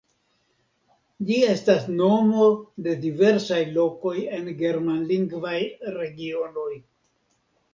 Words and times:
Ĝi 1.29 1.35
estas 1.49 1.83
nomo 1.99 2.47
de 2.87 2.95
diversaj 3.05 3.59
lokoj 3.77 4.15
en 4.39 4.49
germanlingvaj 4.63 5.57
regionoj. 6.01 6.69